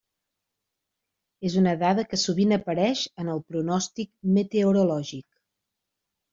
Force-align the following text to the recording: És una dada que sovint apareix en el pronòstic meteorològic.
És 1.49 1.57
una 1.61 1.73
dada 1.83 2.07
que 2.15 2.19
sovint 2.23 2.57
apareix 2.59 3.05
en 3.25 3.31
el 3.37 3.45
pronòstic 3.53 4.13
meteorològic. 4.41 5.25